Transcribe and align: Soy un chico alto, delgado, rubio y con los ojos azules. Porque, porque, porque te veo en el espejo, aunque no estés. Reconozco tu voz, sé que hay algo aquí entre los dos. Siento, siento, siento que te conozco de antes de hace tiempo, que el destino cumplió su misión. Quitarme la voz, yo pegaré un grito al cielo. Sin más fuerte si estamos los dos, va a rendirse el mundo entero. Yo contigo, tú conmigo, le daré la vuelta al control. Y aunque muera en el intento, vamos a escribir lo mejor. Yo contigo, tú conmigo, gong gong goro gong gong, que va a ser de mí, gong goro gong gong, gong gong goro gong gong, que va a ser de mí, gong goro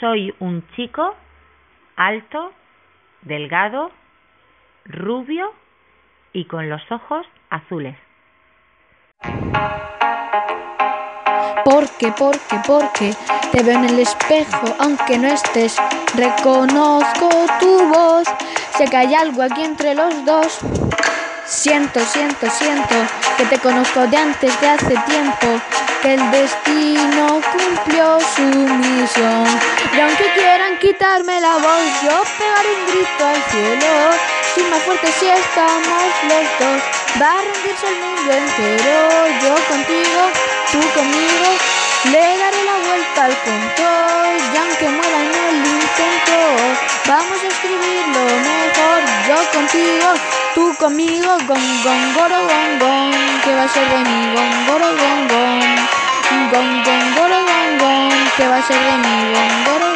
Soy 0.00 0.34
un 0.40 0.66
chico 0.74 1.14
alto, 1.96 2.52
delgado, 3.22 3.90
rubio 4.84 5.52
y 6.32 6.46
con 6.46 6.68
los 6.68 6.82
ojos 6.90 7.26
azules. 7.50 7.96
Porque, 11.64 12.12
porque, 12.18 12.56
porque 12.66 13.14
te 13.52 13.62
veo 13.62 13.78
en 13.78 13.84
el 13.84 14.00
espejo, 14.00 14.66
aunque 14.80 15.18
no 15.18 15.28
estés. 15.28 15.80
Reconozco 16.14 17.28
tu 17.60 17.88
voz, 17.88 18.28
sé 18.76 18.84
que 18.86 18.96
hay 18.96 19.14
algo 19.14 19.42
aquí 19.42 19.62
entre 19.62 19.94
los 19.94 20.24
dos. 20.24 20.60
Siento, 21.46 22.00
siento, 22.00 22.50
siento 22.50 22.94
que 23.36 23.44
te 23.44 23.58
conozco 23.58 24.06
de 24.06 24.16
antes 24.16 24.60
de 24.60 24.68
hace 24.68 24.96
tiempo, 25.06 25.46
que 26.02 26.14
el 26.14 26.30
destino 26.30 27.40
cumplió 27.52 28.20
su 28.20 28.42
misión. 28.42 29.53
Quitarme 30.84 31.40
la 31.40 31.54
voz, 31.54 32.02
yo 32.02 32.22
pegaré 32.36 32.68
un 32.76 32.86
grito 32.92 33.24
al 33.24 33.42
cielo. 33.50 34.10
Sin 34.54 34.68
más 34.68 34.82
fuerte 34.82 35.10
si 35.18 35.26
estamos 35.30 36.04
los 36.28 36.44
dos, 36.60 36.82
va 37.18 37.38
a 37.38 37.40
rendirse 37.40 37.88
el 37.88 37.96
mundo 38.04 38.30
entero. 38.30 38.98
Yo 39.40 39.54
contigo, 39.72 40.20
tú 40.72 40.80
conmigo, 40.92 41.48
le 42.12 42.20
daré 42.36 42.64
la 42.68 42.76
vuelta 42.86 43.24
al 43.24 43.34
control. 43.48 44.36
Y 44.52 44.56
aunque 44.58 44.88
muera 44.90 45.18
en 45.24 45.32
el 45.48 45.56
intento, 45.72 46.36
vamos 47.08 47.38
a 47.42 47.46
escribir 47.48 48.04
lo 48.12 48.24
mejor. 48.44 49.00
Yo 49.26 49.36
contigo, 49.56 50.08
tú 50.54 50.74
conmigo, 50.76 51.38
gong 51.48 51.82
gong 51.82 52.14
goro 52.14 52.40
gong 52.44 52.78
gong, 52.78 53.40
que 53.42 53.54
va 53.54 53.62
a 53.62 53.68
ser 53.68 53.88
de 53.88 54.00
mí, 54.04 54.34
gong 54.34 54.66
goro 54.66 54.88
gong 55.00 55.28
gong, 55.32 55.60
gong 56.52 56.84
gong 56.84 57.14
goro 57.16 57.38
gong 57.48 57.78
gong, 57.78 58.30
que 58.36 58.48
va 58.48 58.58
a 58.58 58.62
ser 58.62 58.76
de 58.76 58.98
mí, 58.98 59.32
gong 59.32 59.64
goro 59.64 59.93